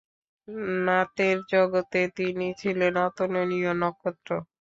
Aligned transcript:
নাতের 0.85 1.37
জগতে 1.51 2.01
তিনি 2.17 2.47
ছিলেন 2.61 2.93
অতুলনীয় 3.07 3.71
নক্ষত্র। 3.81 4.29